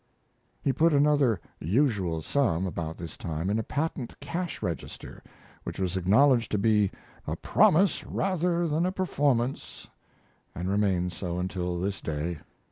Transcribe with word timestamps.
He 0.63 0.73
put 0.73 0.93
another 0.93 1.39
"usual 1.59 2.23
sum" 2.23 2.65
about 2.65 2.97
this 2.97 3.15
time 3.15 3.51
in 3.51 3.59
a 3.59 3.63
patent 3.63 4.19
cash 4.19 4.63
register 4.63 5.21
which 5.63 5.79
was 5.79 5.95
acknowledged 5.95 6.51
to 6.53 6.57
be 6.57 6.89
"a 7.27 7.35
promise 7.35 8.03
rather 8.05 8.67
than 8.67 8.87
a 8.87 8.91
performance," 8.91 9.87
and 10.55 10.67
remains 10.71 11.15
so 11.15 11.37
until 11.37 11.77
this 11.79 12.01
day. 12.01 12.39